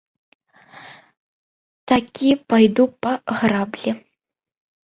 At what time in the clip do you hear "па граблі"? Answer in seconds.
3.05-3.91